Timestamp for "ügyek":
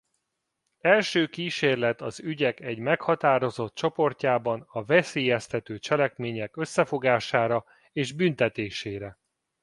2.19-2.59